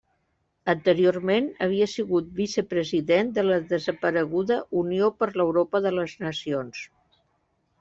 [0.71, 6.85] Anteriorment, havia sigut vicepresident de la desapareguda Unió per l'Europa de les Nacions.